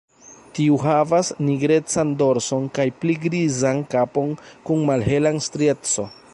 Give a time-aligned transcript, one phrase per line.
[0.59, 4.35] Tiu havas nigrecan dorson kaj pli grizan kapon
[4.71, 6.13] kun malhela strieco.